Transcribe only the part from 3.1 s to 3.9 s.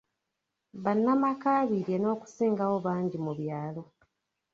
mu byalo.